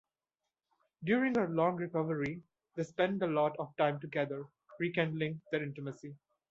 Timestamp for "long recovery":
1.47-2.41